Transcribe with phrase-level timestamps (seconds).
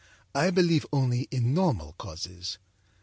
[0.33, 2.57] I believe only in normal causes.